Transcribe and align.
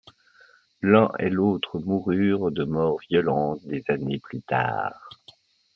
L'un 0.81 1.11
et 1.19 1.29
l'autre 1.29 1.77
moururent 1.77 2.49
de 2.51 2.63
mort 2.63 2.97
violente 3.07 3.63
des 3.67 3.83
années 3.89 4.17
plus 4.17 4.41
tard. 4.41 5.11